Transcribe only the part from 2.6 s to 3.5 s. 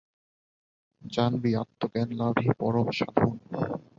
পরম সাধন।